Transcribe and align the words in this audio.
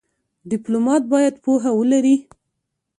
ډيپلومات 0.49 1.03
باید 1.13 1.33
پوهه 1.43 1.71
ولري. 1.79 2.15